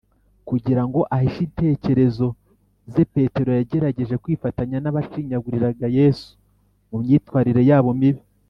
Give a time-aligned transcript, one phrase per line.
[0.47, 2.27] kugira ngo ahishe intekerezo
[2.93, 6.29] ze, petero yagerageje kwifatanya n’abashinyaguriraga yesu
[6.89, 8.21] mu myitwarire yabo mibi